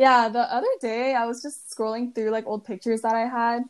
Yeah, 0.00 0.30
the 0.30 0.40
other 0.50 0.72
day 0.80 1.14
I 1.14 1.26
was 1.26 1.42
just 1.42 1.68
scrolling 1.68 2.14
through 2.14 2.30
like 2.30 2.46
old 2.46 2.64
pictures 2.64 3.02
that 3.02 3.14
I 3.14 3.26
had, 3.28 3.64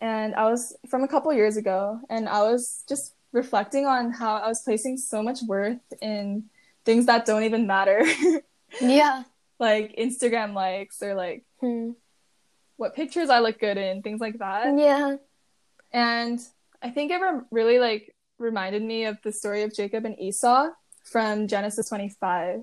and 0.00 0.32
I 0.36 0.44
was 0.48 0.76
from 0.88 1.02
a 1.02 1.08
couple 1.08 1.32
years 1.34 1.56
ago, 1.56 1.98
and 2.08 2.28
I 2.28 2.42
was 2.42 2.84
just 2.88 3.14
reflecting 3.32 3.84
on 3.84 4.12
how 4.12 4.36
I 4.36 4.46
was 4.46 4.62
placing 4.62 4.98
so 4.98 5.20
much 5.20 5.42
worth 5.42 5.82
in 6.00 6.44
things 6.84 7.06
that 7.06 7.26
don't 7.26 7.42
even 7.42 7.66
matter. 7.66 8.06
yeah. 8.80 9.24
like 9.58 9.96
Instagram 9.96 10.54
likes 10.54 11.02
or 11.02 11.14
like 11.14 11.42
Hmm. 11.60 11.90
what 12.76 12.94
pictures 12.94 13.28
I 13.28 13.40
look 13.40 13.58
good 13.58 13.76
in, 13.76 14.00
things 14.02 14.20
like 14.20 14.38
that. 14.38 14.78
Yeah. 14.78 15.16
And 15.92 16.38
I 16.80 16.90
think 16.90 17.10
it 17.10 17.20
re- 17.20 17.42
really 17.50 17.80
like 17.80 18.14
reminded 18.38 18.82
me 18.84 19.06
of 19.06 19.18
the 19.24 19.32
story 19.32 19.64
of 19.64 19.74
Jacob 19.74 20.04
and 20.04 20.14
Esau 20.20 20.68
from 21.02 21.48
Genesis 21.48 21.88
25. 21.88 22.62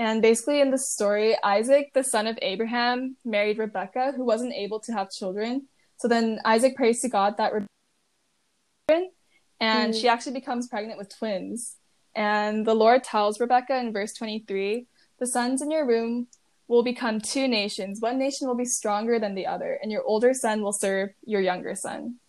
And 0.00 0.22
basically 0.22 0.62
in 0.62 0.70
the 0.70 0.78
story, 0.78 1.36
Isaac, 1.44 1.92
the 1.92 2.02
son 2.02 2.26
of 2.26 2.38
Abraham, 2.40 3.18
married 3.22 3.58
Rebecca, 3.58 4.14
who 4.16 4.24
wasn't 4.24 4.54
able 4.54 4.80
to 4.80 4.92
have 4.92 5.10
children. 5.10 5.68
So 5.98 6.08
then 6.08 6.40
Isaac 6.42 6.74
prays 6.74 7.02
to 7.02 7.10
God 7.10 7.36
that 7.36 7.52
Rebecca 7.52 9.10
and 9.60 9.92
Mm. 9.92 10.00
she 10.00 10.08
actually 10.08 10.32
becomes 10.32 10.68
pregnant 10.68 10.96
with 10.96 11.14
twins. 11.14 11.76
And 12.14 12.66
the 12.66 12.72
Lord 12.74 13.04
tells 13.04 13.38
Rebecca 13.38 13.76
in 13.76 13.92
verse 13.92 14.14
23, 14.14 14.86
"The 15.18 15.26
sons 15.26 15.60
in 15.60 15.70
your 15.70 15.84
womb 15.84 16.28
will 16.66 16.82
become 16.82 17.20
two 17.20 17.46
nations. 17.46 18.00
One 18.00 18.18
nation 18.18 18.48
will 18.48 18.54
be 18.54 18.64
stronger 18.64 19.18
than 19.18 19.34
the 19.34 19.46
other, 19.46 19.74
and 19.82 19.92
your 19.92 20.04
older 20.04 20.32
son 20.32 20.62
will 20.62 20.72
serve 20.72 21.10
your 21.26 21.42
younger 21.42 21.74
son." 21.74 22.20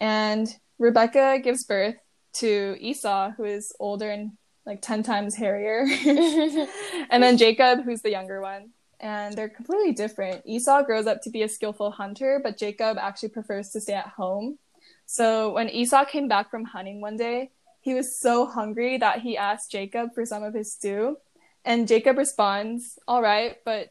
And 0.00 0.58
Rebecca 0.78 1.38
gives 1.38 1.64
birth 1.64 1.98
to 2.40 2.78
Esau, 2.80 3.32
who 3.32 3.44
is 3.44 3.74
older 3.78 4.08
and 4.08 4.38
like 4.66 4.82
10 4.82 5.02
times 5.02 5.34
hairier. 5.34 5.86
and 7.10 7.22
then 7.22 7.36
Jacob, 7.36 7.84
who's 7.84 8.02
the 8.02 8.10
younger 8.10 8.40
one. 8.40 8.70
And 9.00 9.34
they're 9.34 9.48
completely 9.48 9.92
different. 9.92 10.42
Esau 10.44 10.82
grows 10.82 11.06
up 11.06 11.22
to 11.22 11.30
be 11.30 11.42
a 11.42 11.48
skillful 11.48 11.90
hunter, 11.90 12.40
but 12.42 12.58
Jacob 12.58 12.98
actually 12.98 13.30
prefers 13.30 13.70
to 13.70 13.80
stay 13.80 13.94
at 13.94 14.08
home. 14.08 14.58
So 15.06 15.52
when 15.52 15.70
Esau 15.70 16.04
came 16.04 16.28
back 16.28 16.50
from 16.50 16.64
hunting 16.64 17.00
one 17.00 17.16
day, 17.16 17.50
he 17.80 17.94
was 17.94 18.20
so 18.20 18.46
hungry 18.46 18.98
that 18.98 19.20
he 19.20 19.36
asked 19.36 19.70
Jacob 19.70 20.14
for 20.14 20.26
some 20.26 20.42
of 20.42 20.54
his 20.54 20.72
stew. 20.72 21.16
And 21.64 21.88
Jacob 21.88 22.18
responds, 22.18 22.98
All 23.08 23.22
right, 23.22 23.56
but 23.64 23.88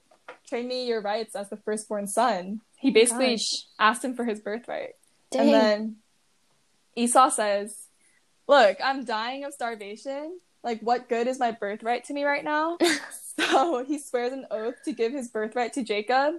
trade 0.47 0.67
me 0.67 0.87
your 0.87 1.01
rights 1.01 1.35
as 1.35 1.49
the 1.49 1.57
firstborn 1.57 2.07
son. 2.07 2.61
He 2.77 2.89
oh 2.89 2.93
basically 2.93 3.35
Gosh. 3.35 3.65
asked 3.79 4.05
him 4.05 4.15
for 4.15 4.25
his 4.25 4.39
birthright. 4.39 4.93
Dang. 5.31 5.41
And 5.41 5.53
then 5.53 5.95
Esau 6.95 7.29
says, 7.29 7.75
Look, 8.47 8.77
I'm 8.83 9.05
dying 9.05 9.43
of 9.43 9.53
starvation. 9.53 10.39
Like, 10.63 10.81
what 10.81 11.07
good 11.09 11.27
is 11.27 11.39
my 11.39 11.51
birthright 11.51 12.03
to 12.05 12.13
me 12.13 12.23
right 12.25 12.43
now? 12.43 12.77
so 13.39 13.83
he 13.85 13.99
swears 13.99 14.33
an 14.33 14.45
oath 14.51 14.75
to 14.85 14.91
give 14.91 15.13
his 15.13 15.29
birthright 15.29 15.73
to 15.73 15.83
Jacob. 15.83 16.35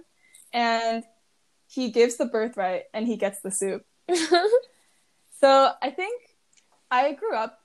And 0.53 1.03
he 1.67 1.89
gives 1.89 2.17
the 2.17 2.25
birthright 2.25 2.83
and 2.93 3.07
he 3.07 3.17
gets 3.17 3.41
the 3.41 3.51
soup. 3.51 3.85
So 5.39 5.71
I 5.81 5.89
think 5.89 6.21
I 6.91 7.13
grew 7.13 7.35
up 7.35 7.57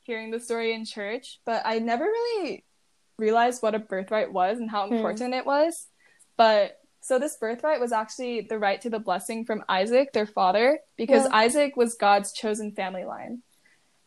hearing 0.00 0.30
the 0.30 0.40
story 0.40 0.72
in 0.72 0.86
church, 0.86 1.40
but 1.44 1.60
I 1.66 1.78
never 1.78 2.04
really 2.04 2.64
realized 3.18 3.62
what 3.62 3.74
a 3.74 3.78
birthright 3.78 4.32
was 4.32 4.58
and 4.58 4.70
how 4.70 4.86
Hmm. 4.86 4.94
important 4.94 5.34
it 5.34 5.44
was. 5.44 5.88
But 6.38 6.80
so 7.02 7.18
this 7.18 7.36
birthright 7.36 7.80
was 7.80 7.92
actually 7.92 8.42
the 8.42 8.58
right 8.58 8.80
to 8.80 8.88
the 8.88 8.98
blessing 8.98 9.44
from 9.44 9.62
Isaac, 9.68 10.12
their 10.14 10.24
father, 10.26 10.78
because 10.96 11.24
Yeah. 11.24 11.36
Isaac 11.36 11.76
was 11.76 11.96
God's 11.96 12.32
chosen 12.32 12.72
family 12.72 13.04
line. 13.04 13.42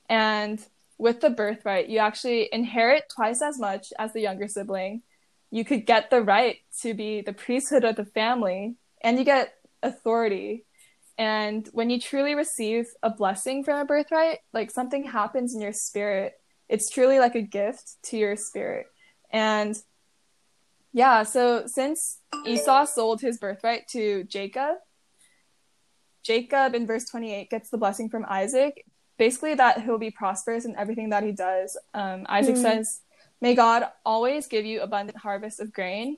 And 0.09 0.59
with 1.01 1.19
the 1.19 1.31
birthright, 1.31 1.89
you 1.89 1.97
actually 1.97 2.47
inherit 2.53 3.05
twice 3.09 3.41
as 3.41 3.57
much 3.57 3.91
as 3.97 4.13
the 4.13 4.21
younger 4.21 4.47
sibling. 4.47 5.01
You 5.49 5.65
could 5.65 5.87
get 5.87 6.11
the 6.11 6.21
right 6.21 6.57
to 6.81 6.93
be 6.93 7.21
the 7.21 7.33
priesthood 7.33 7.83
of 7.83 7.95
the 7.95 8.05
family, 8.05 8.75
and 9.03 9.17
you 9.17 9.25
get 9.25 9.51
authority. 9.81 10.63
And 11.17 11.67
when 11.73 11.89
you 11.89 11.99
truly 11.99 12.35
receive 12.35 12.85
a 13.01 13.09
blessing 13.09 13.63
from 13.63 13.79
a 13.79 13.85
birthright, 13.85 14.39
like 14.53 14.69
something 14.69 15.03
happens 15.03 15.55
in 15.55 15.61
your 15.61 15.73
spirit. 15.73 16.33
It's 16.69 16.91
truly 16.91 17.17
like 17.17 17.33
a 17.33 17.41
gift 17.41 17.95
to 18.03 18.17
your 18.17 18.35
spirit. 18.35 18.85
And 19.31 19.75
yeah, 20.93 21.23
so 21.23 21.63
since 21.65 22.19
Esau 22.45 22.85
sold 22.85 23.21
his 23.21 23.39
birthright 23.39 23.87
to 23.89 24.23
Jacob, 24.25 24.75
Jacob 26.23 26.75
in 26.75 26.85
verse 26.85 27.05
28 27.09 27.49
gets 27.49 27.71
the 27.71 27.79
blessing 27.79 28.07
from 28.07 28.23
Isaac. 28.29 28.85
Basically, 29.21 29.53
that 29.53 29.83
he'll 29.83 29.99
be 29.99 30.09
prosperous 30.09 30.65
in 30.65 30.75
everything 30.75 31.11
that 31.11 31.21
he 31.21 31.31
does. 31.31 31.77
Um, 31.93 32.25
Isaac 32.27 32.55
Hmm. 32.55 32.61
says, 32.63 33.01
May 33.39 33.53
God 33.53 33.85
always 34.03 34.47
give 34.47 34.65
you 34.65 34.81
abundant 34.81 35.19
harvest 35.19 35.59
of 35.59 35.71
grain. 35.71 36.17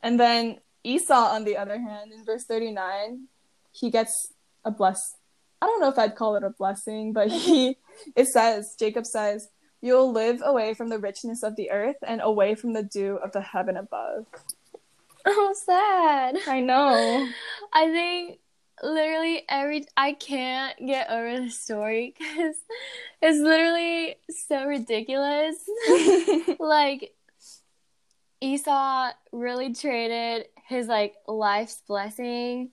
And 0.00 0.14
then 0.18 0.60
Esau, 0.84 1.26
on 1.34 1.42
the 1.42 1.56
other 1.56 1.80
hand, 1.80 2.12
in 2.12 2.24
verse 2.24 2.44
39, 2.44 3.26
he 3.72 3.90
gets 3.90 4.32
a 4.64 4.70
bless. 4.70 5.16
I 5.60 5.66
don't 5.66 5.80
know 5.80 5.88
if 5.88 5.98
I'd 5.98 6.14
call 6.14 6.36
it 6.36 6.44
a 6.44 6.50
blessing, 6.50 7.12
but 7.12 7.28
he, 7.46 7.76
it 8.14 8.28
says, 8.28 8.76
Jacob 8.78 9.06
says, 9.06 9.48
You'll 9.82 10.12
live 10.12 10.40
away 10.44 10.74
from 10.74 10.88
the 10.88 11.00
richness 11.00 11.42
of 11.42 11.56
the 11.56 11.72
earth 11.72 11.96
and 12.06 12.20
away 12.22 12.54
from 12.54 12.74
the 12.74 12.84
dew 12.84 13.16
of 13.16 13.32
the 13.32 13.40
heaven 13.40 13.76
above. 13.76 14.26
oh, 15.26 15.52
sad. 15.66 16.38
I 16.46 16.60
know. 16.60 17.26
I 17.72 17.90
think 17.90 18.38
literally 18.82 19.42
every 19.48 19.86
I 19.96 20.12
can't 20.12 20.76
get 20.86 21.10
over 21.10 21.40
the 21.40 21.50
story 21.50 22.14
because 22.18 22.56
it's 23.22 23.38
literally 23.38 24.16
so 24.30 24.66
ridiculous. 24.66 25.56
like 26.58 27.14
Esau 28.40 29.10
really 29.32 29.74
traded 29.74 30.46
his 30.68 30.86
like 30.86 31.14
life's 31.26 31.82
blessing, 31.86 32.70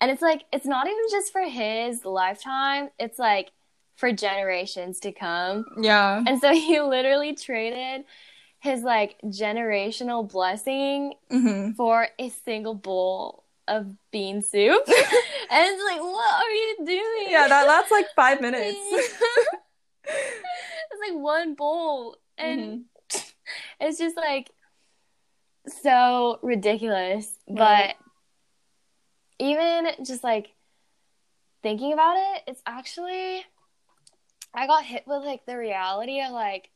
and 0.00 0.10
it's 0.10 0.22
like 0.22 0.44
it's 0.52 0.66
not 0.66 0.86
even 0.86 1.04
just 1.10 1.32
for 1.32 1.42
his 1.42 2.04
lifetime. 2.04 2.90
It's 2.98 3.18
like 3.18 3.50
for 3.96 4.12
generations 4.12 5.00
to 5.00 5.12
come. 5.12 5.64
Yeah. 5.80 6.22
And 6.26 6.40
so 6.40 6.52
he 6.52 6.80
literally 6.80 7.34
traded 7.34 8.04
his 8.60 8.82
like 8.82 9.16
generational 9.24 10.28
blessing 10.28 11.14
hmm 11.30 11.70
for 11.72 12.08
a 12.18 12.28
single 12.28 12.74
bowl 12.74 13.44
of 13.68 13.86
bean 14.10 14.42
soup. 14.42 14.82
and 14.88 14.96
it's 15.50 15.82
like, 15.84 16.00
what 16.00 16.34
are 16.44 16.50
you 16.50 16.76
doing? 16.84 17.26
Yeah, 17.30 17.48
that 17.48 17.66
lasts 17.66 17.90
like 17.90 18.06
five 18.16 18.40
minutes. 18.46 18.78
it's 20.04 21.00
like 21.00 21.14
one 21.14 21.54
bowl. 21.54 22.16
And 22.36 22.60
Mhm. 23.12 23.32
it's 23.80 23.98
just 23.98 24.16
like 24.16 24.50
so 25.82 26.38
ridiculous. 26.42 27.32
Right. 27.48 27.94
But 29.38 29.44
even 29.44 30.04
just 30.04 30.24
like 30.24 30.50
thinking 31.62 31.92
about 31.92 32.16
it, 32.16 32.42
it's 32.46 32.62
actually 32.66 33.44
I 34.54 34.66
got 34.66 34.84
hit 34.84 35.04
with 35.06 35.24
like 35.24 35.44
the 35.46 35.56
reality 35.56 36.20
of 36.22 36.32
like 36.32 36.70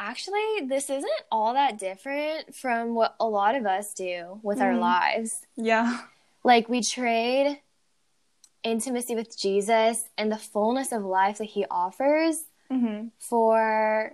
actually 0.00 0.66
this 0.66 0.88
isn't 0.90 1.22
all 1.30 1.52
that 1.54 1.78
different 1.78 2.54
from 2.56 2.94
what 2.94 3.14
a 3.20 3.26
lot 3.26 3.54
of 3.54 3.66
us 3.66 3.92
do 3.94 4.40
with 4.42 4.60
our 4.60 4.72
Mhm. 4.72 4.80
lives. 4.80 5.46
Yeah. 5.56 6.00
Like 6.42 6.68
we 6.70 6.80
trade 6.82 7.60
intimacy 8.62 9.14
with 9.14 9.36
Jesus 9.38 10.04
and 10.18 10.30
the 10.30 10.36
fullness 10.36 10.92
of 10.92 11.04
life 11.04 11.38
that 11.38 11.44
he 11.44 11.64
offers 11.70 12.44
hmm 12.68 13.08
for 13.18 14.12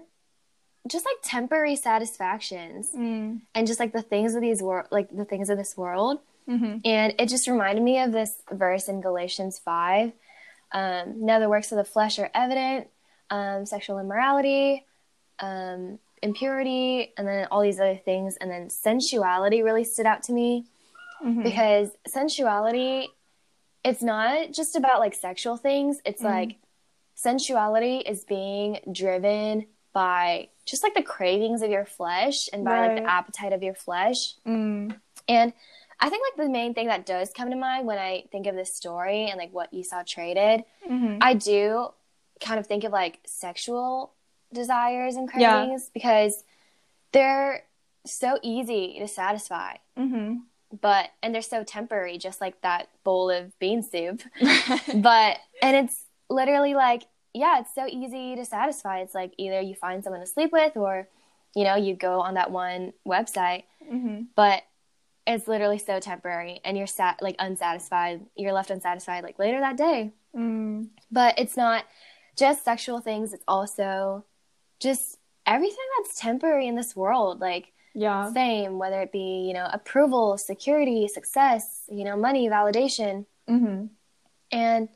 just 0.88 1.04
like 1.04 1.16
temporary 1.22 1.74
satisfactions 1.76 2.92
Mm. 2.94 3.40
and 3.54 3.66
just 3.66 3.80
like 3.80 3.92
the 3.92 4.02
things 4.02 4.34
of 4.36 4.40
these 4.40 4.62
world 4.62 4.86
like 4.92 5.08
the 5.14 5.24
things 5.24 5.50
of 5.50 5.58
this 5.58 5.76
world 5.76 6.20
hmm 6.46 6.78
and 6.84 7.12
it 7.18 7.28
just 7.28 7.48
reminded 7.48 7.82
me 7.82 7.98
of 7.98 8.12
this 8.12 8.40
verse 8.52 8.88
in 8.88 9.00
galatians 9.00 9.58
5 9.58 10.12
um, 10.72 11.24
now 11.26 11.38
the 11.40 11.48
works 11.48 11.70
of 11.72 11.76
the 11.78 11.84
flesh 11.84 12.18
are 12.20 12.30
evident 12.34 12.88
um, 13.30 13.66
sexual 13.66 13.98
immorality 13.98 14.85
um, 15.40 15.98
impurity 16.22 17.12
and 17.16 17.26
then 17.26 17.46
all 17.50 17.62
these 17.62 17.78
other 17.80 17.96
things. 17.96 18.36
And 18.40 18.50
then 18.50 18.68
sensuality 18.68 19.62
really 19.62 19.84
stood 19.84 20.06
out 20.06 20.22
to 20.24 20.32
me 20.32 20.64
hmm 21.20 21.42
because 21.42 21.90
sensuality 22.06 23.08
it's 23.84 24.02
not 24.02 24.50
just 24.52 24.74
about 24.76 24.98
like 25.00 25.14
sexual 25.14 25.56
things. 25.56 26.00
It's 26.04 26.20
Mm. 26.22 26.24
like 26.24 26.56
sensuality 27.14 27.98
is 27.98 28.24
being 28.24 28.80
driven 28.92 29.66
by 29.92 30.48
just 30.66 30.82
like 30.82 30.94
the 30.94 31.02
cravings 31.02 31.62
of 31.62 31.70
your 31.70 31.84
flesh 31.86 32.48
and 32.52 32.64
by 32.64 32.88
like 32.88 32.96
the 32.96 33.08
appetite 33.08 33.52
of 33.52 33.62
your 33.62 33.74
flesh. 33.74 34.34
Mm. 34.46 34.94
and 35.28 35.52
i 35.98 36.10
think 36.10 36.22
like 36.28 36.46
the 36.46 36.52
main 36.52 36.74
thing 36.74 36.88
that 36.88 37.06
does 37.06 37.32
come 37.32 37.48
to 37.48 37.56
mind 37.56 37.86
when 37.86 37.96
i 37.98 38.24
think 38.30 38.46
of 38.46 38.54
this 38.54 38.74
story 38.74 39.28
and 39.30 39.38
like 39.38 39.50
what 39.52 39.72
esau 39.72 40.02
traded 40.06 40.62
hmm 40.86 41.16
i 41.22 41.32
do 41.32 41.88
kind 42.40 42.60
of 42.60 42.66
think 42.66 42.84
of 42.84 42.92
like 42.92 43.20
sexual 43.24 44.12
desires 44.52 45.16
and 45.16 45.28
Yeah. 45.36 45.52
cravings 45.52 45.90
because 45.92 46.44
they're 47.12 47.64
so 48.04 48.38
easy 48.42 48.96
to 49.00 49.08
satisfy. 49.08 49.76
Hmm 49.96 50.36
but 50.80 51.10
and 51.22 51.32
they're 51.32 51.42
so 51.42 51.62
temporary 51.62 52.18
just 52.18 52.40
like 52.40 52.60
that 52.60 52.88
bowl 53.04 53.30
of 53.30 53.56
bean 53.60 53.82
soup. 53.82 54.20
But 54.94 55.38
and 55.62 55.76
it's 55.76 56.02
literally 56.28 56.74
like 56.74 57.04
yeah 57.32 57.60
it's 57.60 57.72
so 57.74 57.86
easy 57.86 58.34
to 58.36 58.44
satisfy. 58.44 58.98
It's 59.00 59.14
like 59.14 59.32
either 59.38 59.60
you 59.60 59.74
find 59.74 60.02
someone 60.02 60.20
to 60.20 60.26
sleep 60.26 60.52
with 60.52 60.76
or 60.76 61.08
you 61.54 61.62
know 61.64 61.76
you 61.76 61.94
go 61.94 62.20
on 62.20 62.34
that 62.34 62.50
one 62.50 62.92
website. 63.06 63.62
Mm-hmm. 63.90 64.22
but 64.34 64.64
it's 65.24 65.46
literally 65.46 65.78
so 65.78 66.00
temporary 66.00 66.60
and 66.64 66.76
you're 66.76 66.88
sat 66.88 67.22
like 67.22 67.36
unsatisfied. 67.38 68.26
You're 68.36 68.52
left 68.52 68.70
unsatisfied 68.70 69.22
like 69.22 69.38
later 69.38 69.60
that 69.60 69.76
day. 69.76 70.10
Mm. 70.36 70.88
but 71.12 71.38
it's 71.38 71.56
not 71.56 71.84
just 72.36 72.64
sexual 72.64 73.00
things. 73.00 73.32
It's 73.32 73.44
also 73.46 74.24
just 74.80 75.18
everything 75.46 75.76
that's 75.98 76.18
temporary 76.20 76.66
in 76.68 76.74
this 76.74 76.94
world 76.96 77.40
like 77.40 77.72
Yeah. 77.94 78.32
fame 78.32 78.78
whether 78.78 79.00
it 79.02 79.12
be 79.12 79.44
you 79.48 79.54
know 79.54 79.68
approval 79.72 80.36
security 80.38 81.08
success 81.08 81.82
you 81.88 82.04
know 82.04 82.16
money 82.16 82.48
validation 82.48 83.26
Mm-hmm. 83.48 83.86
and 84.52 84.88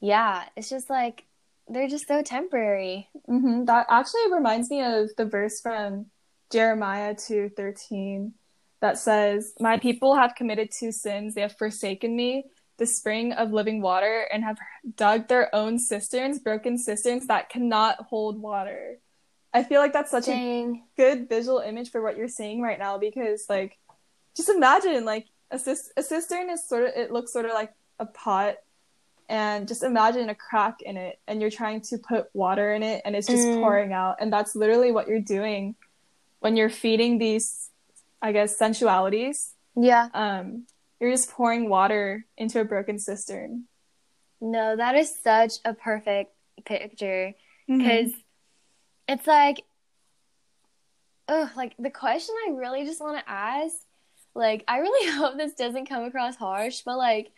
yeah 0.00 0.44
it's 0.56 0.68
just 0.68 0.90
like 0.90 1.24
they're 1.68 1.88
just 1.88 2.06
so 2.08 2.22
temporary 2.22 3.08
Mm-hmm. 3.28 3.64
That 3.66 3.86
actually 3.88 4.32
reminds 4.32 4.70
me 4.70 4.82
of 4.82 5.10
the 5.16 5.24
verse 5.24 5.60
from 5.60 6.06
Jeremiah 6.50 7.14
two 7.14 7.48
thirteen 7.56 8.34
that 8.80 8.98
says, 8.98 9.54
"My 9.60 9.78
people 9.78 10.16
have 10.16 10.34
committed 10.34 10.70
two 10.72 10.90
sins; 10.90 11.34
they 11.34 11.42
have 11.42 11.56
forsaken 11.56 12.16
me, 12.16 12.46
the 12.80 12.86
spring 12.86 13.32
of 13.32 13.52
living 13.52 13.80
water, 13.80 14.26
and 14.32 14.42
have 14.42 14.58
dug 14.96 15.28
their 15.28 15.54
own 15.54 15.78
cisterns, 15.78 16.40
broken 16.40 16.76
cisterns 16.76 17.28
that 17.28 17.48
cannot 17.48 17.96
hold 18.10 18.42
water." 18.42 18.98
I 19.54 19.62
feel 19.64 19.80
like 19.80 19.92
that's 19.92 20.10
such 20.10 20.26
a 20.28 20.82
good 20.96 21.28
visual 21.28 21.58
image 21.60 21.90
for 21.92 22.00
what 22.02 22.16
you're 22.16 22.28
saying 22.28 22.60
right 22.62 22.78
now 22.78 22.98
because, 22.98 23.46
like, 23.48 23.78
just 24.36 24.48
imagine 24.48 25.04
like 25.04 25.26
a, 25.50 25.58
cis- 25.58 25.92
a 25.96 26.02
cistern 26.02 26.50
is 26.50 26.68
sort 26.68 26.84
of 26.84 26.90
it 26.96 27.10
looks 27.12 27.32
sort 27.32 27.46
of 27.46 27.52
like 27.52 27.72
a 27.98 28.06
pot 28.06 28.56
and 29.28 29.66
just 29.68 29.82
imagine 29.82 30.28
a 30.28 30.34
crack 30.34 30.82
in 30.82 30.96
it 30.96 31.18
and 31.26 31.40
you're 31.40 31.50
trying 31.50 31.80
to 31.80 31.98
put 31.98 32.26
water 32.32 32.72
in 32.74 32.82
it 32.84 33.02
and 33.04 33.14
it's 33.16 33.26
just 33.26 33.48
Mm. 33.48 33.60
pouring 33.60 33.92
out 33.92 34.16
and 34.20 34.32
that's 34.32 34.54
literally 34.56 34.92
what 34.92 35.08
you're 35.08 35.20
doing 35.20 35.74
when 36.38 36.56
you're 36.56 36.70
feeding 36.70 37.18
these 37.18 37.68
i 38.22 38.30
guess 38.32 38.56
sensualities 38.56 39.54
yeah 39.76 40.08
um 40.14 40.64
you're 41.00 41.10
just 41.10 41.30
pouring 41.30 41.68
water 41.68 42.26
into 42.36 42.60
a 42.60 42.64
broken 42.64 42.98
cistern 42.98 43.64
no 44.40 44.76
that 44.76 44.94
is 44.94 45.14
such 45.22 45.54
a 45.64 45.74
perfect 45.74 46.32
picture 46.64 47.32
Mm-hmm. 47.68 47.78
because 47.78 48.12
it's 49.08 49.26
like 49.26 49.62
oh 51.28 51.50
like 51.56 51.74
the 51.78 51.90
question 51.90 52.34
i 52.48 52.52
really 52.52 52.84
just 52.84 53.00
want 53.00 53.18
to 53.18 53.30
ask 53.30 53.76
like 54.34 54.64
i 54.68 54.78
really 54.78 55.10
hope 55.16 55.36
this 55.36 55.54
doesn't 55.54 55.86
come 55.88 56.04
across 56.04 56.36
harsh 56.36 56.80
but 56.84 56.96
like 56.98 57.30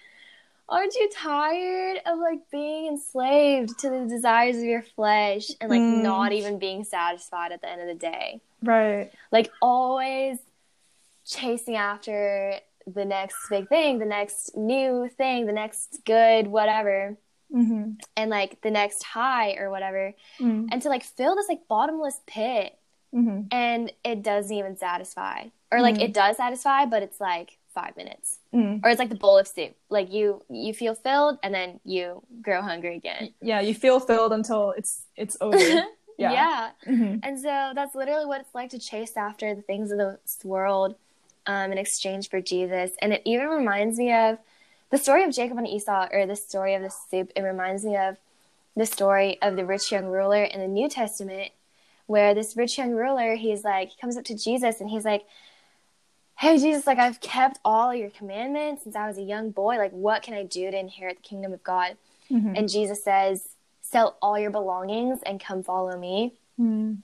aren't 0.69 0.95
you 0.95 1.11
tired 1.15 1.99
of 2.07 2.19
like 2.19 2.39
being 2.51 2.87
enslaved 2.87 3.79
to 3.81 3.91
the 3.91 4.07
desires 4.09 4.57
of 4.57 4.63
your 4.65 4.83
flesh 4.83 5.51
and 5.61 5.69
like 5.71 5.83
Mm. 5.83 6.03
not 6.03 6.33
even 6.33 6.59
being 6.59 6.85
satisfied 6.85 7.53
at 7.53 7.61
the 7.61 7.69
end 7.69 7.81
of 7.83 7.87
the 7.89 7.95
day 7.95 8.41
right 8.63 9.11
like 9.31 9.51
always 9.61 10.39
chasing 11.27 11.77
after 11.77 12.55
the 12.87 13.05
next 13.05 13.37
big 13.51 13.69
thing 13.69 13.99
the 13.99 14.05
next 14.05 14.57
new 14.57 15.09
thing 15.17 15.47
the 15.47 15.53
next 15.53 16.01
good 16.05 16.47
whatever 16.47 17.17
mm-hmm. 17.55 17.91
and 18.17 18.31
like 18.31 18.61
the 18.63 18.71
next 18.71 19.03
high 19.03 19.55
or 19.55 19.71
whatever 19.71 20.15
Mm-hmm. 20.41 20.69
and 20.73 20.83
to 20.83 20.89
like 20.89 21.03
fill 21.05 21.37
this 21.37 21.49
like 21.49 21.69
bottomless 21.69 22.21
pit 22.27 22.79
Mm-hmm. 23.15 23.41
and 23.51 23.93
it 24.05 24.23
doesn't 24.23 24.57
even 24.57 24.77
satisfy 24.77 25.45
or 25.71 25.83
like 25.83 25.97
Mm. 25.97 26.03
it 26.05 26.15
does 26.15 26.39
satisfy 26.39 26.87
but 26.87 27.03
it's 27.03 27.21
like 27.21 27.59
five 27.75 27.95
minutes 27.97 28.39
Mm-hmm. 28.55 28.85
or 28.85 28.89
it's 28.91 28.99
like 28.99 29.11
the 29.11 29.15
bowl 29.17 29.37
of 29.39 29.47
soup 29.47 29.75
like 29.91 30.11
you 30.11 30.43
you 30.49 30.73
feel 30.73 30.95
filled 30.95 31.39
and 31.43 31.53
then 31.55 31.79
you 31.85 32.23
grow 32.41 32.63
hungry 32.63 32.97
again 32.97 33.35
yeah 33.43 33.61
you 33.61 33.75
feel 33.75 34.01
filled 34.01 34.33
until 34.33 34.71
it's 34.79 35.03
it's 35.17 35.37
over 35.43 35.59
yeah, 36.19 36.33
yeah. 36.33 36.71
Mm-hmm. 36.87 37.17
and 37.23 37.39
so 37.39 37.73
that's 37.75 37.95
literally 37.95 38.25
what 38.27 38.41
it's 38.41 38.55
like 38.55 38.71
to 38.71 38.79
chase 38.79 39.15
after 39.17 39.55
the 39.55 39.63
things 39.63 39.91
of 39.91 39.99
this 39.99 40.39
world 40.43 40.95
um, 41.47 41.73
in 41.73 41.79
exchange 41.79 42.29
for 42.29 42.41
jesus. 42.41 42.93
And 43.01 43.13
it 43.13 43.23
even 43.25 43.49
reminds 43.49 43.99
me 43.99 44.13
of 44.13 44.39
the 44.91 44.99
story 44.99 45.25
of 45.25 45.35
jacob 45.35 45.59
and 45.59 45.69
esau 45.69 46.09
or 46.13 46.27
the 46.27 46.37
story 46.37 46.75
of 46.75 46.83
the 46.83 46.91
soup. 46.91 47.31
It 47.35 47.43
reminds 47.43 47.85
me 47.85 47.97
of 47.97 48.17
the 48.77 48.87
story 48.87 49.41
of 49.43 49.57
the 49.57 49.65
rich 49.67 49.93
young 49.93 50.07
ruler 50.07 50.45
in 50.45 50.61
the 50.61 50.69
new 50.69 50.89
testament 50.89 51.53
where 52.07 52.35
this 52.35 52.57
rich 52.57 52.79
young 52.79 52.93
ruler 52.93 53.35
he's 53.37 53.65
like 53.65 53.91
he 53.91 54.01
comes 54.01 54.17
up 54.17 54.25
to 54.25 54.35
jesus 54.35 54.81
and 54.81 54.91
he's 54.91 55.05
like 55.05 55.25
hey 56.39 56.59
jesus 56.59 56.87
like 56.87 56.99
i've 56.99 57.21
kept 57.21 57.59
all 57.65 57.95
your 57.95 58.11
commandments 58.11 58.83
since 58.83 58.97
i 58.97 59.07
was 59.07 59.19
a 59.19 59.23
young 59.23 59.51
boy. 59.51 59.77
Like 59.77 59.93
what 59.93 60.23
can 60.23 60.35
i 60.35 60.43
do 60.43 60.71
to 60.71 60.79
inherit 60.79 61.19
the 61.19 61.29
kingdom 61.29 61.53
of 61.53 61.63
god? 61.63 61.97
Mm-hmm. 62.31 62.55
and 62.57 62.69
jesus 62.69 63.05
says 63.05 63.49
sell 63.83 64.17
all 64.23 64.39
your 64.39 64.51
belongings 64.51 65.21
and 65.27 65.39
come 65.39 65.63
follow 65.63 65.99
me. 65.99 66.35
Mm-hmm. 66.61 66.95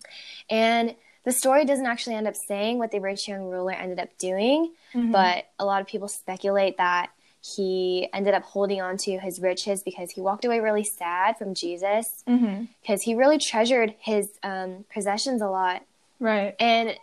and 0.48 0.94
the 1.28 1.32
story 1.32 1.64
doesn't 1.70 1.86
actually 1.92 2.16
end 2.16 2.26
up 2.26 2.34
saying 2.50 2.78
what 2.78 2.90
the 2.90 3.00
rich 3.00 3.28
young 3.28 3.42
ruler 3.54 3.72
ended 3.72 3.98
up 4.04 4.10
doing 4.18 4.72
Mm-hmm. 4.94 5.12
but 5.12 5.44
a 5.58 5.64
lot 5.70 5.82
of 5.82 5.86
people 5.86 6.08
speculate 6.08 6.78
that 6.78 7.10
he 7.54 8.08
ended 8.18 8.32
up 8.38 8.42
holding 8.42 8.80
on 8.80 8.96
to 9.04 9.18
his 9.18 9.38
riches 9.48 9.82
because 9.82 10.10
he 10.10 10.20
walked 10.28 10.44
away 10.46 10.58
really 10.68 10.84
sad 10.84 11.36
from 11.38 11.50
jesus 11.54 12.06
Mm-hmm. 12.26 12.64
because 12.80 13.02
he 13.02 13.14
really 13.14 13.38
treasured 13.50 13.90
his 14.00 14.24
um, 14.42 14.84
possessions 14.94 15.40
a 15.42 15.48
lot 15.48 15.82
right 16.18 16.54
and 16.58 16.96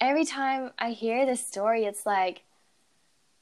every 0.00 0.24
time 0.24 0.72
I 0.80 0.90
hear 0.90 1.24
this 1.26 1.46
story, 1.46 1.84
it's 1.84 2.04
like, 2.04 2.42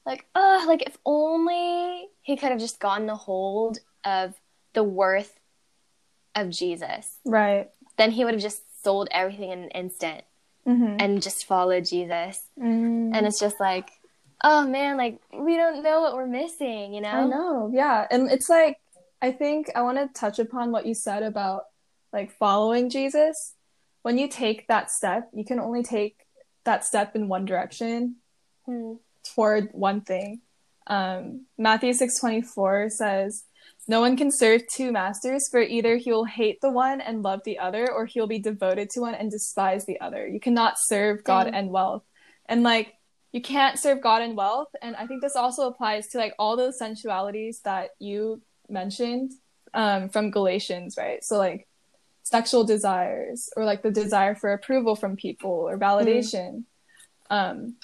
like, 0.05 0.25
oh, 0.35 0.63
like 0.67 0.83
if 0.85 0.95
only 1.07 2.07
he 2.21 2.37
could 2.37 2.49
have 2.51 2.59
just 2.59 2.79
gotten 2.79 3.09
a 3.09 3.15
hold 3.15 3.79
of 4.05 4.35
the 4.73 4.83
worth 4.83 5.39
of 6.35 6.51
Jesus, 6.51 7.17
right 7.25 7.71
then 7.97 8.11
he 8.11 8.23
would 8.23 8.35
have 8.35 8.41
just 8.43 8.61
sold 8.83 9.07
everything 9.11 9.51
in 9.51 9.63
an 9.63 9.69
instant 9.69 10.23
mm-hmm. 10.67 10.97
and 10.99 11.21
just 11.21 11.45
followed 11.45 11.85
Jesus. 11.85 12.41
Mm. 12.59 13.11
And 13.13 13.25
it's 13.25 13.39
just 13.39 13.59
like, 13.59 13.89
oh 14.43 14.67
man, 14.67 14.97
like 14.97 15.19
we 15.33 15.55
don't 15.55 15.83
know 15.83 16.01
what 16.01 16.15
we're 16.15 16.27
missing, 16.27 16.93
you 16.93 17.01
know? 17.01 17.09
I 17.09 17.25
know, 17.25 17.71
yeah. 17.73 18.07
And 18.09 18.29
it's 18.31 18.49
like, 18.49 18.77
I 19.21 19.31
think 19.31 19.69
I 19.75 19.81
want 19.83 19.97
to 19.97 20.19
touch 20.19 20.39
upon 20.39 20.71
what 20.71 20.85
you 20.85 20.93
said 20.93 21.23
about 21.23 21.63
like 22.11 22.31
following 22.31 22.89
Jesus. 22.89 23.53
When 24.01 24.17
you 24.17 24.27
take 24.27 24.67
that 24.67 24.89
step, 24.89 25.29
you 25.33 25.45
can 25.45 25.59
only 25.59 25.83
take 25.83 26.15
that 26.63 26.83
step 26.85 27.15
in 27.15 27.27
one 27.27 27.45
direction 27.45 28.15
Hmm. 28.65 28.93
toward 29.35 29.69
one 29.71 30.01
thing. 30.01 30.41
Um, 30.87 31.45
Matthew 31.57 31.93
6:24 31.93 32.89
says, 32.91 33.43
"No 33.87 33.99
one 33.99 34.17
can 34.17 34.31
serve 34.31 34.61
two 34.73 34.91
masters, 34.91 35.47
for 35.49 35.59
either 35.61 35.97
he 35.97 36.11
will 36.11 36.25
hate 36.25 36.59
the 36.61 36.71
one 36.71 37.01
and 37.01 37.23
love 37.23 37.41
the 37.45 37.59
other, 37.59 37.91
or 37.91 38.05
he'll 38.05 38.27
be 38.27 38.39
devoted 38.39 38.89
to 38.91 39.01
one 39.01 39.15
and 39.15 39.31
despise 39.31 39.85
the 39.85 39.99
other. 39.99 40.27
You 40.27 40.39
cannot 40.39 40.75
serve 40.77 41.23
God 41.23 41.45
Dang. 41.45 41.55
and 41.55 41.69
wealth." 41.71 42.03
And 42.47 42.63
like 42.63 42.95
you 43.31 43.41
can't 43.41 43.79
serve 43.79 44.01
God 44.01 44.21
and 44.21 44.35
wealth, 44.35 44.69
and 44.81 44.95
I 44.95 45.07
think 45.07 45.21
this 45.21 45.35
also 45.35 45.67
applies 45.67 46.07
to 46.09 46.17
like 46.17 46.33
all 46.37 46.57
those 46.57 46.77
sensualities 46.77 47.61
that 47.63 47.91
you 47.99 48.41
mentioned 48.67 49.31
um, 49.73 50.09
from 50.09 50.31
Galatians, 50.31 50.95
right? 50.97 51.23
So 51.23 51.37
like 51.37 51.67
sexual 52.23 52.63
desires 52.63 53.49
or 53.55 53.65
like 53.65 53.81
the 53.81 53.91
desire 53.91 54.35
for 54.35 54.53
approval 54.53 54.95
from 54.95 55.15
people 55.15 55.51
or 55.51 55.77
validation. 55.77 56.63
Um, 57.29 57.75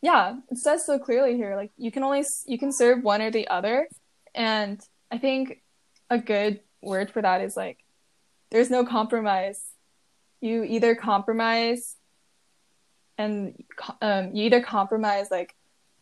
yeah, 0.00 0.36
it 0.50 0.58
says 0.58 0.84
so 0.84 0.98
clearly 0.98 1.36
here. 1.36 1.54
Like 1.56 1.70
you 1.76 1.90
can 1.90 2.02
only 2.02 2.24
you 2.46 2.58
can 2.58 2.72
serve 2.72 3.04
one 3.04 3.22
or 3.22 3.30
the 3.30 3.48
other, 3.48 3.88
and 4.34 4.80
I 5.10 5.18
think 5.18 5.62
a 6.10 6.18
good 6.18 6.60
word 6.82 7.10
for 7.10 7.22
that 7.22 7.40
is 7.40 7.56
like 7.56 7.78
there's 8.50 8.70
no 8.70 8.84
compromise. 8.84 9.60
You 10.40 10.64
either 10.64 10.94
compromise, 10.94 11.96
and 13.16 13.62
um, 14.00 14.34
you 14.34 14.44
either 14.44 14.60
compromise 14.60 15.28
like 15.30 15.54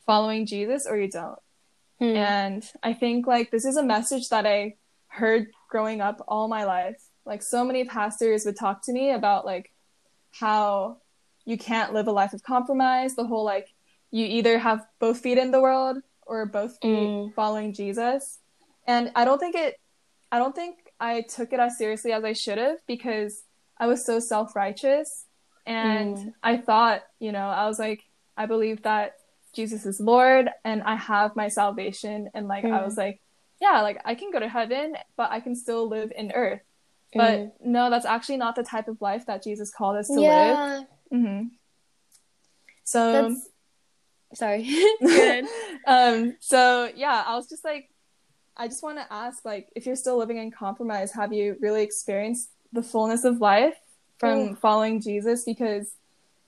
following 0.07 0.47
Jesus 0.47 0.87
or 0.87 0.99
you 0.99 1.09
don't. 1.09 1.39
Hmm. 1.99 2.17
And 2.17 2.73
I 2.83 2.95
think 2.95 3.27
like 3.27 3.51
this 3.51 3.65
is 3.65 3.77
a 3.77 3.83
message 3.83 4.31
that 4.31 4.47
I 4.47 4.77
heard 5.09 5.49
growing 5.69 6.01
up 6.01 6.25
all 6.27 6.49
my 6.49 6.65
life. 6.65 7.01
Like 7.25 7.43
so 7.43 7.65
many 7.65 7.85
pastors 7.85 8.45
would 8.45 8.57
talk 8.57 8.83
to 8.87 8.93
me 8.93 9.11
about 9.11 9.45
like 9.45 9.71
how 10.33 10.99
you 11.45 11.59
can't 11.59 11.93
live 11.93 12.09
a 12.09 12.13
life 12.13 12.33
of 12.33 12.43
compromise, 12.43 13.15
the 13.15 13.27
whole 13.27 13.45
like 13.45 13.69
you 14.11 14.27
either 14.27 14.59
have 14.59 14.87
both 14.99 15.21
feet 15.21 15.39
in 15.39 15.51
the 15.51 15.61
world 15.61 15.99
or 16.31 16.47
both 16.47 16.79
feet 16.81 17.11
Mm. 17.11 17.35
following 17.35 17.75
Jesus. 17.75 18.39
And 18.87 19.11
I 19.15 19.25
don't 19.27 19.39
think 19.39 19.57
it 19.57 19.77
I 20.33 20.39
don't 20.39 20.55
think 20.55 20.77
I 21.01 21.23
took 21.23 21.53
it 21.53 21.59
as 21.61 21.77
seriously 21.77 22.13
as 22.13 22.23
I 22.25 22.33
should 22.35 22.57
have 22.59 22.79
because 22.87 23.43
I 23.79 23.89
was 23.89 24.07
so 24.07 24.21
self-righteous 24.21 25.27
and 25.67 26.17
Mm. 26.17 26.33
I 26.43 26.57
thought, 26.57 27.03
you 27.19 27.33
know, 27.33 27.47
I 27.49 27.67
was 27.67 27.79
like 27.79 28.03
I 28.37 28.47
believe 28.47 28.83
that 28.83 29.15
Jesus 29.53 29.85
is 29.85 29.99
Lord 30.01 30.49
and 30.65 30.83
I 30.85 30.95
have 30.95 31.35
my 31.35 31.49
salvation 31.49 32.31
and 32.33 32.47
like 32.47 32.65
I 32.65 32.79
Mm. 32.79 32.85
was 32.85 32.97
like 32.97 33.21
yeah, 33.61 33.83
like 33.83 34.01
I 34.07 34.15
can 34.15 34.31
go 34.31 34.39
to 34.41 34.49
heaven, 34.49 34.95
but 35.19 35.31
I 35.33 35.41
can 35.41 35.55
still 35.55 35.87
live 35.89 36.13
in 36.17 36.33
earth. 36.33 36.63
But 37.13 37.41
Mm. 37.41 37.53
no, 37.77 37.91
that's 37.91 38.07
actually 38.07 38.39
not 38.39 38.55
the 38.55 38.63
type 38.63 38.89
of 38.89 39.03
life 39.03 39.27
that 39.27 39.43
Jesus 39.43 39.71
called 39.71 39.97
us 39.97 40.07
to 40.07 40.21
live. 40.21 40.57
yeah, 40.57 40.83
hmm 41.11 41.43
So, 42.85 43.13
that's 43.13 43.50
sorry. 44.35 44.63
Good. 45.01 45.45
um, 45.87 46.37
so 46.41 46.91
yeah, 46.95 47.25
I 47.27 47.35
was 47.37 47.49
just 47.49 47.65
like, 47.65 47.91
I 48.57 48.69
just 48.69 48.83
want 48.83 48.99
to 48.99 49.13
ask, 49.13 49.45
like, 49.45 49.69
if 49.75 49.87
you're 49.87 49.97
still 49.97 50.19
living 50.19 50.37
in 50.39 50.51
compromise, 50.51 51.13
have 51.13 51.33
you 51.33 51.57
really 51.61 51.83
experienced 51.83 52.51
the 52.73 52.83
fullness 52.83 53.25
of 53.25 53.41
life 53.41 53.77
from 54.19 54.39
Ooh. 54.39 54.55
following 54.57 55.01
Jesus? 55.01 55.45
Because 55.45 55.93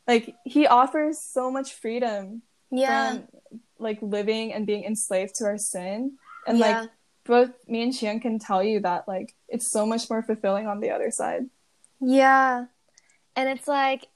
like 0.06 0.34
he 0.44 0.66
offers 0.66 1.20
so 1.20 1.50
much 1.50 1.74
freedom 1.74 2.42
Yeah. 2.70 3.12
from 3.12 3.28
like 3.78 3.98
living 4.02 4.52
and 4.52 4.66
being 4.66 4.84
enslaved 4.84 5.36
to 5.36 5.44
our 5.44 5.58
sin. 5.58 6.18
And 6.46 6.58
Yeah. 6.58 6.80
like 6.82 6.90
both 7.24 7.50
me 7.68 7.82
and 7.82 7.92
Xian 7.92 8.20
can 8.20 8.38
tell 8.38 8.62
you 8.62 8.80
that 8.80 9.06
like 9.06 9.34
it's 9.48 9.70
so 9.70 9.86
much 9.86 10.10
more 10.10 10.22
fulfilling 10.22 10.66
on 10.66 10.80
the 10.80 10.90
other 10.90 11.10
side. 11.10 11.48
Yeah. 12.00 12.66
And 13.36 13.48
it's 13.48 13.68
like, 13.68 14.08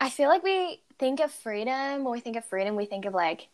I 0.00 0.08
feel 0.10 0.28
like 0.28 0.42
we 0.42 0.80
think 1.02 1.18
of 1.18 1.32
freedom, 1.32 2.04
when 2.04 2.12
we 2.12 2.20
think 2.20 2.36
of 2.36 2.44
freedom, 2.44 2.76
we 2.76 2.86
think 2.86 3.06
of 3.06 3.12
like, 3.12 3.48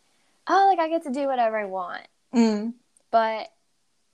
oh, 0.47 0.67
like 0.69 0.77
I 0.77 0.87
get 0.87 1.01
to 1.05 1.11
do 1.11 1.25
whatever 1.25 1.57
I 1.57 1.65
want. 1.65 2.03
Mm. 2.31 2.73
But 3.09 3.47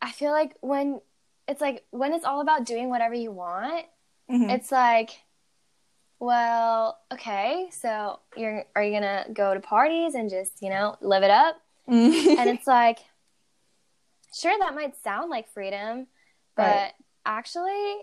I 0.01 0.11
feel 0.11 0.31
like 0.31 0.55
when 0.61 1.01
it's 1.45 1.59
like, 1.59 1.83
when 1.91 2.13
it's 2.13 2.23
all 2.23 2.39
about 2.39 2.65
doing 2.65 2.87
whatever 2.89 3.13
you 3.13 3.31
want, 3.31 3.85
Mhm. 4.31 4.49
it's 4.55 4.71
like, 4.71 5.09
well, 6.19 6.97
okay, 7.11 7.67
so 7.71 8.19
you're, 8.37 8.63
are 8.73 8.81
you 8.83 8.93
gonna 8.93 9.25
go 9.33 9.53
to 9.53 9.59
parties 9.59 10.15
and 10.15 10.29
just, 10.29 10.61
you 10.61 10.69
know, 10.69 10.95
live 11.01 11.23
it 11.23 11.29
up? 11.29 11.57
Mm. 11.89 12.37
and 12.39 12.49
it's 12.55 12.65
like 12.65 12.97
sure 14.33 14.57
that 14.57 14.73
might 14.73 14.95
sound 15.03 15.29
like 15.29 15.47
freedom 15.49 16.07
but 16.55 16.63
Right. 16.63 16.91
actually 17.27 17.95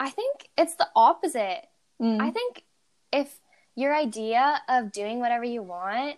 i 0.00 0.08
think 0.08 0.48
it's 0.56 0.74
the 0.76 0.88
opposite 0.96 1.68
Mm. 2.00 2.18
i 2.22 2.30
think 2.30 2.64
if 3.12 3.38
your 3.80 3.94
idea 3.96 4.60
of 4.68 4.92
doing 4.92 5.18
whatever 5.20 5.44
you 5.44 5.62
want 5.62 6.16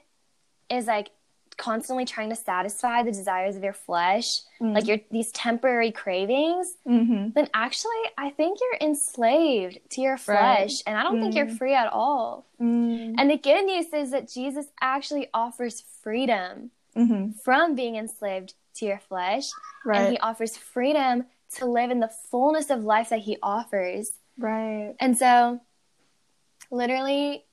is 0.68 0.86
like 0.86 1.10
constantly 1.58 2.04
trying 2.06 2.30
to 2.30 2.34
satisfy 2.36 3.02
the 3.02 3.12
desires 3.12 3.56
of 3.56 3.62
your 3.62 3.74
flesh 3.74 4.26
Mm. 4.60 4.74
like 4.74 4.86
your 4.86 4.98
these 5.10 5.30
temporary 5.32 5.92
cravings 5.92 6.74
Mhm. 6.86 7.34
then 7.34 7.48
actually 7.52 8.02
i 8.16 8.30
think 8.30 8.58
you're 8.60 8.88
enslaved 8.88 9.78
to 9.90 10.00
your 10.00 10.16
flesh 10.16 10.82
and 10.86 10.96
i 10.96 11.02
don't 11.02 11.20
think 11.20 11.34
you're 11.34 11.46
Mm. 11.46 11.58
free 11.58 11.74
at 11.74 11.92
all 11.92 12.46
Mm. 12.60 13.14
and 13.18 13.30
the 13.30 13.36
good 13.36 13.64
news 13.66 13.92
is 13.92 14.10
that 14.12 14.28
jesus 14.30 14.66
actually 14.80 15.28
offers 15.34 15.82
freedom 16.02 16.70
Mhm. 16.96 17.38
from 17.44 17.74
being 17.74 17.96
enslaved 17.96 18.54
to 18.76 18.86
your 18.86 18.98
flesh 18.98 19.46
Right. 19.84 20.00
and 20.00 20.12
he 20.12 20.18
offers 20.18 20.56
freedom 20.56 21.26
to 21.56 21.66
live 21.66 21.90
in 21.90 22.00
the 22.00 22.08
fullness 22.08 22.70
of 22.70 22.82
life 22.84 23.10
that 23.10 23.20
he 23.20 23.36
offers 23.42 24.12
right. 24.38 24.94
and 25.00 25.18
so 25.18 25.60
literally 26.70 27.44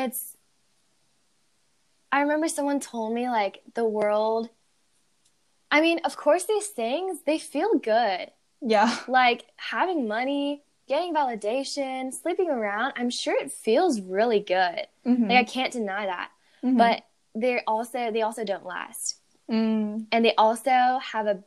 it's 0.00 0.36
i 2.12 2.20
remember 2.20 2.48
someone 2.48 2.80
told 2.80 3.12
me 3.14 3.28
like 3.28 3.62
the 3.74 3.84
world 3.84 4.48
i 5.70 5.80
mean 5.80 6.00
of 6.04 6.16
course 6.16 6.44
these 6.44 6.66
things 6.68 7.20
they 7.26 7.38
feel 7.38 7.78
good 7.78 8.30
Yeah. 8.60 8.94
like 9.08 9.46
having 9.56 10.06
money 10.08 10.62
getting 10.88 11.14
validation 11.14 12.12
sleeping 12.12 12.50
around 12.50 12.92
i'm 12.96 13.10
sure 13.10 13.36
it 13.40 13.52
feels 13.52 14.00
really 14.00 14.40
good 14.40 14.86
Mhm. 15.06 15.28
like 15.28 15.38
i 15.38 15.44
can't 15.44 15.72
deny 15.72 16.06
that 16.06 16.30
Mhm. 16.62 16.78
but 16.78 17.02
they're 17.34 17.62
also 17.66 18.10
they 18.10 18.22
also 18.22 18.44
don't 18.44 18.64
last 18.66 19.16
Mm. 19.48 20.06
and 20.12 20.24
they 20.24 20.32
also 20.36 20.98
have 21.02 21.26
a 21.26 21.42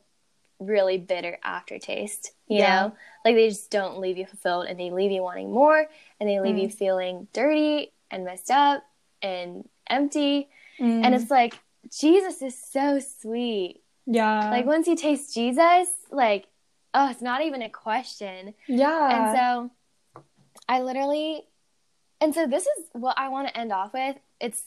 really 0.59 0.97
bitter 0.97 1.37
aftertaste 1.43 2.33
you 2.47 2.57
Yeah. 2.59 2.87
know 2.87 2.95
like 3.23 3.35
they 3.35 3.47
just 3.47 3.71
don't 3.71 3.99
leave 3.99 4.17
you 4.17 4.25
fulfilled 4.25 4.65
and 4.67 4.77
they 4.77 4.91
leave 4.91 5.11
you 5.11 5.21
wanting 5.21 5.51
more 5.53 5.89
and 6.19 6.29
they 6.29 6.39
leave 6.41 6.55
Mm. 6.55 6.61
you 6.63 6.69
feeling 6.69 7.27
dirty 7.31 7.92
and 8.13 8.23
messed 8.25 8.51
up 8.51 8.83
and 9.21 9.67
empty 9.89 10.49
Mm. 10.79 11.05
and 11.05 11.13
it's 11.13 11.29
like 11.29 11.53
jesus 12.01 12.41
is 12.41 12.57
so 12.57 12.99
sweet 12.99 13.83
yeah. 14.07 14.49
like 14.49 14.65
once 14.65 14.87
you 14.87 14.95
taste 14.95 15.31
jesus 15.35 15.87
like 16.09 16.47
oh 16.95 17.09
it's 17.11 17.21
not 17.21 17.43
even 17.43 17.61
a 17.61 17.69
question 17.69 18.55
yeah. 18.67 19.29
and 19.29 19.37
so 19.37 19.71
I 20.69 20.81
literally, 20.81 21.43
and 22.21 22.33
so 22.33 22.47
this 22.47 22.63
is 22.63 22.85
what 22.93 23.19
I 23.19 23.27
want 23.29 23.49
to 23.49 23.57
end 23.57 23.71
off 23.73 23.93
with. 23.93 24.15
It's 24.39 24.63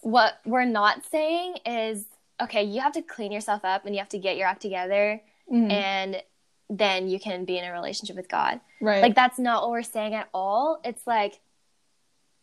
what 0.00 0.40
we're 0.46 0.64
not 0.64 1.04
saying 1.10 1.56
is 1.66 2.06
okay, 2.40 2.62
you 2.62 2.80
have 2.80 2.92
to 2.92 3.02
clean 3.02 3.30
yourself 3.32 3.62
up 3.64 3.84
and 3.84 3.94
you 3.94 3.98
have 3.98 4.08
to 4.10 4.18
get 4.18 4.36
your 4.38 4.46
act 4.46 4.62
together, 4.62 5.20
Mhm. 5.52 5.70
and 5.70 6.22
then 6.70 7.08
you 7.08 7.18
can 7.20 7.44
be 7.44 7.58
in 7.58 7.64
a 7.64 7.72
relationship 7.72 8.16
with 8.16 8.28
God. 8.28 8.60
right. 8.80 9.02
Like, 9.02 9.14
that's 9.14 9.38
not 9.38 9.62
what 9.62 9.70
we're 9.72 9.82
saying 9.82 10.14
at 10.14 10.28
all. 10.32 10.80
It's 10.84 11.06
like, 11.06 11.40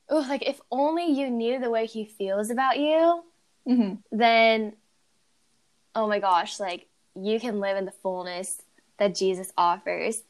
oh, 0.09 0.19
like 0.29 0.47
if 0.47 0.59
only 0.71 1.05
you 1.11 1.29
knew 1.29 1.59
the 1.59 1.69
way 1.69 1.85
He 1.85 2.05
feels 2.05 2.49
about 2.49 2.77
you, 2.79 3.23
Mhm. 3.67 3.99
then 4.11 4.73
oh 5.95 6.07
my 6.07 6.19
gosh, 6.19 6.59
like 6.59 6.87
you 7.15 7.39
can 7.39 7.59
live 7.59 7.77
in 7.77 7.85
the 7.85 7.91
fullness 7.91 8.61
that 8.99 9.15
Jesus 9.15 9.51
offers. 9.57 10.23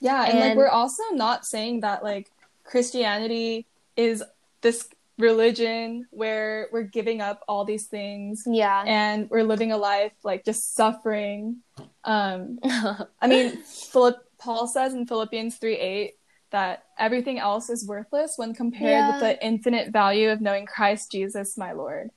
Yeah, 0.00 0.24
and, 0.24 0.38
like 0.40 0.56
we're 0.56 0.68
also 0.68 1.02
not 1.12 1.46
saying 1.46 1.80
that 1.80 2.02
like 2.04 2.30
Christianity 2.64 3.66
is 3.96 4.22
this 4.60 4.88
religion 5.18 6.06
where 6.10 6.68
we're 6.72 6.82
giving 6.82 7.22
up 7.22 7.42
all 7.48 7.64
these 7.64 7.86
things 7.86 8.44
Yeah. 8.46 8.84
and 8.86 9.30
we're 9.30 9.44
living 9.44 9.72
a 9.72 9.78
life 9.78 10.12
like 10.22 10.44
just 10.44 10.74
suffering. 10.74 11.62
Um 12.04 12.58
I 12.64 13.26
mean, 13.26 13.56
Philip 13.62 14.16
Paul 14.38 14.66
says 14.66 14.92
in 14.92 15.06
Philippians 15.06 15.56
3 15.56 15.74
8 15.76 16.14
that 16.56 16.84
everything 16.98 17.38
else 17.38 17.68
is 17.68 17.86
worthless 17.86 18.32
when 18.40 18.54
compared 18.54 18.90
Yeah. 18.90 19.08
with 19.10 19.20
the 19.20 19.44
infinite 19.44 19.90
value 19.92 20.28
of 20.30 20.40
knowing 20.40 20.64
Christ 20.64 21.12
Jesus, 21.12 21.48
my 21.58 21.72
Lord. 21.72 22.10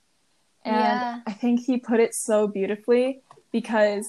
And 0.63 0.75
Yeah. 1.01 1.19
I 1.27 1.33
think 1.33 1.59
he 1.59 1.75
put 1.77 1.99
it 1.99 2.13
so 2.15 2.47
beautifully 2.47 3.21
because, 3.51 4.07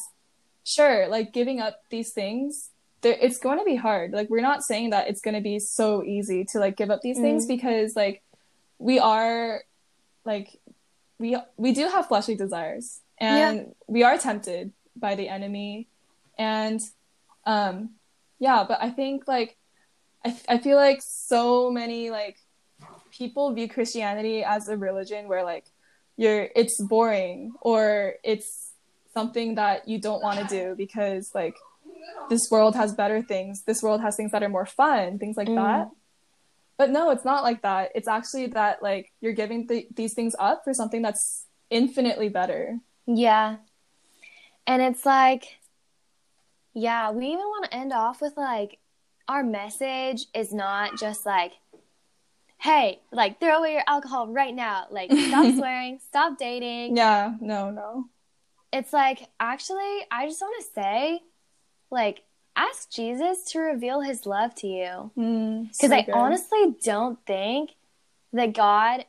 sure, 0.62 1.08
like 1.08 1.32
giving 1.32 1.58
up 1.60 1.80
these 1.90 2.12
things, 2.12 2.70
it's 3.02 3.38
going 3.38 3.58
to 3.58 3.64
be 3.64 3.74
hard. 3.74 4.12
Like, 4.12 4.28
we're 4.30 4.48
not 4.52 4.62
saying 4.62 4.90
that 4.90 5.08
it's 5.08 5.20
going 5.26 5.34
to 5.34 5.40
be 5.52 5.58
so 5.58 6.04
easy 6.04 6.44
to 6.52 6.60
like 6.64 6.76
give 6.76 6.90
up 6.94 7.00
these 7.02 7.18
things 7.18 7.44
Mm. 7.46 7.48
because, 7.48 7.96
like, 7.96 8.22
we 8.78 9.00
are, 9.00 9.62
like, 10.24 10.48
we 11.18 11.36
we 11.56 11.72
do 11.72 11.84
have 11.88 12.06
fleshly 12.06 12.36
desires 12.36 13.00
and 13.18 13.74
we 13.88 14.00
are 14.04 14.16
tempted 14.16 14.72
by 14.96 15.12
the 15.16 15.28
enemy 15.28 15.88
and 16.38 16.80
um 17.44 17.90
yeah 18.38 18.64
but 18.70 18.78
i 18.80 18.88
think 18.98 19.28
like 19.28 19.50
I, 20.24 20.36
I 20.48 20.58
feel 20.58 20.76
like 20.76 21.00
so 21.02 21.70
many 21.70 22.10
like 22.10 22.36
people 23.10 23.52
view 23.52 23.68
christianity 23.68 24.42
as 24.44 24.68
a 24.68 24.76
religion 24.76 25.28
where 25.28 25.44
like 25.44 25.66
you're 26.16 26.48
it's 26.54 26.80
boring 26.80 27.52
or 27.60 28.14
it's 28.22 28.72
something 29.14 29.56
that 29.56 29.88
you 29.88 29.98
don't 30.00 30.22
want 30.22 30.38
to 30.40 30.46
do 30.46 30.74
because 30.76 31.30
like 31.34 31.56
this 32.28 32.48
world 32.50 32.74
has 32.76 32.94
better 32.94 33.20
things 33.22 33.62
this 33.64 33.82
world 33.82 34.00
has 34.00 34.16
things 34.16 34.30
that 34.32 34.42
are 34.42 34.48
more 34.48 34.66
fun 34.66 35.18
things 35.18 35.36
like 35.36 35.48
Mm. 35.48 35.56
that 35.56 35.88
but 36.76 36.90
no 36.90 37.10
it's 37.10 37.24
not 37.24 37.42
like 37.42 37.62
that 37.62 37.90
it's 37.94 38.08
actually 38.08 38.46
that 38.48 38.82
like 38.82 39.12
you're 39.20 39.32
giving 39.32 39.66
th- 39.68 39.88
these 39.94 40.14
things 40.14 40.34
up 40.38 40.62
for 40.64 40.72
something 40.72 41.02
that's 41.02 41.46
infinitely 41.70 42.28
better 42.28 42.78
Yeah. 43.06 43.56
And 44.66 44.80
it's 44.82 45.04
like, 45.04 45.58
yeah, 46.74 47.10
we 47.10 47.26
even 47.26 47.38
want 47.38 47.64
to 47.64 47.74
end 47.74 47.92
off 47.92 48.20
with 48.20 48.36
like, 48.36 48.78
our 49.30 49.44
message 49.44 50.26
is 50.34 50.52
not 50.52 50.98
just 50.98 51.24
like, 51.24 51.52
hey, 52.58 52.98
like 53.12 53.38
throw 53.38 53.58
away 53.58 53.72
your 53.74 53.84
alcohol 53.86 54.26
right 54.26 54.54
now. 54.54 54.86
Like, 54.90 55.10
stop 55.12 55.54
swearing, 55.56 56.00
stop 56.08 56.36
dating. 56.36 56.96
yeah 56.96 57.34
no 57.40 57.70
no 57.70 58.06
It's 58.72 58.92
like, 58.92 59.28
actually, 59.38 60.04
I 60.10 60.26
just 60.26 60.40
want 60.42 60.54
to 60.64 60.70
say, 60.74 61.20
like, 61.90 62.22
ask 62.56 62.90
Jesus 62.90 63.44
to 63.52 63.60
reveal 63.60 64.00
his 64.00 64.26
love 64.26 64.54
to 64.56 64.66
you. 64.66 65.10
Mm, 65.16 65.62
Because 65.68 65.90
so 65.90 65.96
I 65.96 66.02
good. 66.02 66.14
honestly 66.14 66.74
don't 66.84 67.18
think 67.26 67.70
that 68.32 68.52
God 68.52 69.04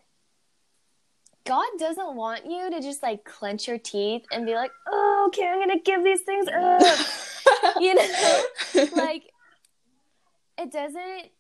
God 1.43 1.65
doesn't 1.79 2.15
want 2.15 2.45
you 2.45 2.69
to 2.69 2.79
just 2.81 3.01
like 3.01 3.23
clench 3.25 3.67
your 3.67 3.79
teeth 3.79 4.23
and 4.31 4.45
be 4.45 4.53
like, 4.53 4.71
oh, 4.87 5.25
okay, 5.29 5.47
I'm 5.47 5.59
gonna 5.59 5.79
give 5.79 6.03
these 6.03 6.21
things 6.21 6.47
up. 6.47 6.97
you 7.79 7.95
know? 7.95 8.43
like 8.93 9.23
it 10.61 10.71
doesn't 10.71 11.31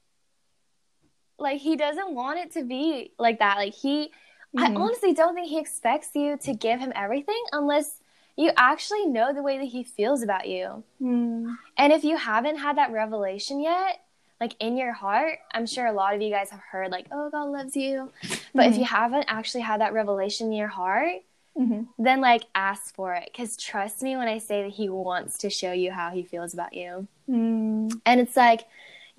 like 1.37 1.59
he 1.59 1.75
doesn't 1.75 2.13
want 2.13 2.39
it 2.39 2.51
to 2.53 2.63
be 2.63 3.11
like 3.17 3.39
that. 3.39 3.57
Like 3.57 3.73
he 3.73 4.11
I 4.57 4.67
Mhm. 4.67 4.75
honestly 4.77 5.13
don't 5.13 5.33
think 5.33 5.47
he 5.47 5.57
expects 5.59 6.09
you 6.13 6.35
to 6.37 6.53
give 6.53 6.79
him 6.79 6.91
everything 6.93 7.41
unless 7.53 8.01
you 8.35 8.51
actually 8.57 9.05
know 9.05 9.33
the 9.33 9.41
way 9.41 9.57
that 9.57 9.65
he 9.65 9.81
feels 9.83 10.21
about 10.23 10.47
you. 10.47 10.83
Mm, 11.01 11.57
And 11.77 11.93
if 11.93 12.03
you 12.03 12.17
haven't 12.17 12.57
had 12.57 12.77
that 12.77 12.91
revelation 12.91 13.61
yet, 13.61 14.03
like 14.41 14.55
in 14.59 14.75
your 14.75 14.91
heart, 14.91 15.39
I'm 15.53 15.65
sure 15.65 15.85
a 15.85 15.93
lot 15.93 16.13
of 16.15 16.21
you 16.21 16.29
guys 16.29 16.49
have 16.49 16.59
heard, 16.59 16.91
like, 16.91 17.07
oh, 17.11 17.29
God 17.29 17.45
loves 17.45 17.75
you. 17.77 18.11
But 18.53 18.65
if 18.67 18.73
Mhm. 18.75 18.79
you 18.79 18.85
haven't 18.85 19.25
actually 19.29 19.61
had 19.61 19.79
that 19.81 19.93
revelation 19.93 20.47
in 20.47 20.53
your 20.53 20.67
heart, 20.67 21.21
mhm. 21.57 21.87
then 21.97 22.19
like 22.19 22.43
ask 22.53 22.93
for 22.93 23.13
it. 23.13 23.29
Because 23.31 23.55
trust 23.55 24.03
me 24.03 24.17
when 24.17 24.27
I 24.27 24.37
say 24.39 24.63
that 24.63 24.73
He 24.73 24.89
wants 24.89 25.37
to 25.39 25.49
show 25.49 25.71
you 25.71 25.91
how 25.91 26.09
He 26.11 26.23
feels 26.23 26.53
about 26.53 26.73
you. 26.73 27.07
Mm, 27.29 28.01
And 28.05 28.19
it's 28.19 28.35
like, 28.35 28.65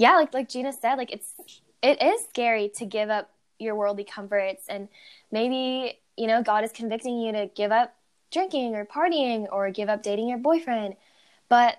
yeah, 0.02 0.16
like 0.16 0.34
like 0.34 0.48
Gina 0.48 0.72
said, 0.72 0.96
like 0.96 1.12
it's 1.12 1.32
it 1.80 2.02
is 2.02 2.26
scary 2.28 2.68
to 2.76 2.84
give 2.84 3.08
up 3.08 3.30
your 3.60 3.76
worldly 3.76 4.02
comforts, 4.02 4.64
and 4.68 4.88
maybe 5.30 5.98
you 6.16 6.26
know 6.26 6.42
God 6.42 6.64
is 6.64 6.72
convicting 6.72 7.20
you 7.20 7.30
to 7.32 7.48
give 7.54 7.70
up 7.70 7.94
drinking 8.32 8.74
or 8.74 8.84
partying 8.84 9.46
or 9.52 9.70
give 9.70 9.88
up 9.88 10.02
dating 10.02 10.28
your 10.28 10.38
boyfriend, 10.38 10.96
but 11.48 11.78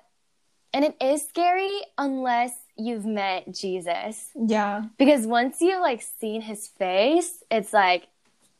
and 0.73 0.85
it 0.85 0.95
is 1.01 1.27
scary 1.27 1.69
unless 1.97 2.53
you've 2.77 3.05
met 3.05 3.53
Jesus. 3.53 4.29
Yeah. 4.35 4.85
Because 4.97 5.27
once 5.27 5.59
you've 5.59 5.81
like 5.81 6.01
seen 6.01 6.41
his 6.41 6.67
face, 6.67 7.43
it's 7.51 7.73
like, 7.73 8.07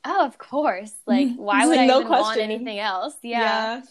oh, 0.03 0.25
of 0.25 0.37
course. 0.37 0.93
Like, 1.07 1.35
why 1.35 1.65
would 1.65 1.77
like 1.77 1.79
I 1.81 1.85
no 1.87 1.99
even 2.01 2.11
want 2.11 2.25
question. 2.25 2.43
anything 2.43 2.79
else? 2.79 3.15
Yeah. 3.23 3.81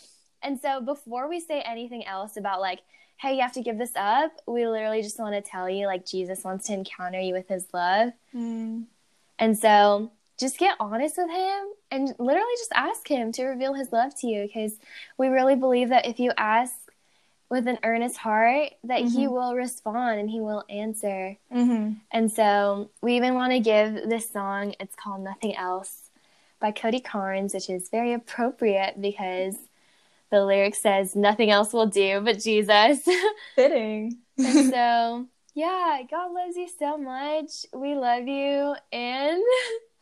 And 0.42 0.60
so 0.60 0.80
before 0.80 1.28
we 1.28 1.40
say 1.40 1.60
anything 1.62 2.06
else 2.06 2.36
about 2.36 2.60
like, 2.60 2.80
hey, 3.22 3.36
you 3.36 3.40
have 3.42 3.52
to 3.52 3.62
give 3.62 3.78
this 3.78 3.92
up, 3.94 4.32
we 4.46 4.66
literally 4.66 5.00
just 5.00 5.18
want 5.18 5.32
to 5.32 5.40
tell 5.40 5.70
you 5.70 5.86
like 5.86 6.04
Jesus 6.04 6.42
wants 6.42 6.66
to 6.66 6.72
encounter 6.74 7.20
you 7.20 7.32
with 7.32 7.48
his 7.48 7.66
love. 7.72 8.10
Mm. 8.34 8.84
And 9.38 9.56
so 9.56 10.10
just 10.38 10.58
get 10.58 10.74
honest 10.80 11.16
with 11.18 11.30
him 11.30 11.66
and 11.92 12.08
literally 12.18 12.54
just 12.58 12.72
ask 12.74 13.06
him 13.06 13.30
to 13.32 13.44
reveal 13.44 13.74
his 13.74 13.92
love 13.92 14.12
to 14.16 14.26
you 14.26 14.42
because 14.42 14.74
we 15.18 15.28
really 15.28 15.54
believe 15.54 15.90
that 15.90 16.04
if 16.06 16.18
you 16.18 16.32
ask 16.36 16.74
with 17.48 17.68
an 17.68 17.78
earnest 17.84 18.16
heart 18.16 18.70
that 18.82 19.00
he 19.02 19.26
Mhm. 19.26 19.30
will 19.32 19.54
respond 19.54 20.18
and 20.18 20.28
he 20.30 20.40
will 20.40 20.64
answer. 20.68 21.36
Mm-hmm. 21.54 21.92
And 22.10 22.32
so 22.32 22.90
we 23.02 23.14
even 23.16 23.34
want 23.34 23.52
to 23.52 23.60
give 23.60 24.08
this 24.08 24.28
song, 24.28 24.74
it's 24.80 24.96
called 24.96 25.20
Nothing 25.20 25.54
Else 25.54 26.10
by 26.58 26.72
Cody 26.72 26.98
Carnes, 27.00 27.54
which 27.54 27.68
is 27.70 27.88
very 27.88 28.12
appropriate 28.14 29.00
because 29.00 29.58
the 30.32 30.44
lyric 30.44 30.74
says 30.74 31.14
nothing 31.14 31.50
else 31.50 31.72
will 31.72 31.86
do 31.86 32.20
but 32.24 32.40
Jesus. 32.40 33.06
Fitting. 33.54 34.18
and 34.38 34.70
so, 34.72 35.26
yeah, 35.54 36.00
God 36.10 36.32
loves 36.32 36.56
you 36.56 36.68
so 36.76 36.96
much. 36.96 37.66
We 37.72 37.94
love 37.94 38.26
you 38.26 38.74
and 38.90 39.42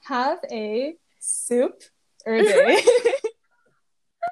Have 0.04 0.38
a 0.50 0.94
soup 1.18 1.82
or 2.24 2.38
day. 2.42 2.82